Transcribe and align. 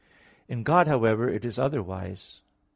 In 0.47 0.63
God, 0.63 0.87
however, 0.87 1.29
it 1.29 1.45
is 1.45 1.59
otherwise. 1.59 2.41